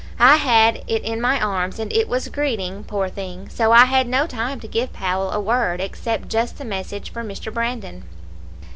I 0.17 0.37
had 0.37 0.77
it 0.87 1.03
in 1.03 1.21
my 1.21 1.39
arms, 1.39 1.77
and 1.77 1.93
it 1.93 2.09
was 2.09 2.27
greeting, 2.29 2.83
poor 2.83 3.07
thing, 3.07 3.49
so 3.49 3.71
I 3.71 3.85
had 3.85 4.07
no 4.07 4.25
time 4.25 4.59
to 4.61 4.67
give 4.67 4.91
Powell 4.91 5.29
a 5.29 5.39
word, 5.39 5.79
except 5.79 6.27
just 6.27 6.57
the 6.57 6.65
message 6.65 7.11
for 7.11 7.23
Mr. 7.23 7.53
Brandon. 7.53 8.03